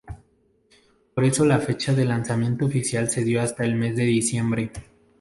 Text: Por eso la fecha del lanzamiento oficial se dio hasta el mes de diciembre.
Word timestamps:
Por 1.13 1.25
eso 1.25 1.45
la 1.45 1.59
fecha 1.59 1.93
del 1.93 2.07
lanzamiento 2.07 2.65
oficial 2.65 3.07
se 3.07 3.23
dio 3.23 3.39
hasta 3.39 3.65
el 3.65 3.75
mes 3.75 3.95
de 3.97 4.05
diciembre. 4.05 4.71